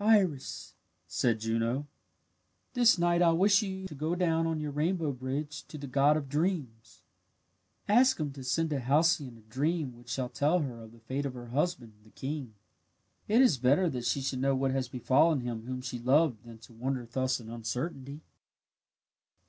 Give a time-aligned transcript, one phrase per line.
[0.00, 0.74] "Iris,"
[1.06, 1.86] said Juno,
[2.74, 6.16] "this night I wish you to go down on your rainbow bridge to the god
[6.16, 7.02] of dreams.
[7.86, 11.24] "Ask him to send to Halcyone a dream which shall tell her of the fate
[11.24, 12.54] of her husband, the king.
[13.28, 16.58] It is better that she should know what has befallen him whom she loved than
[16.58, 18.22] to wander thus in uncertainty."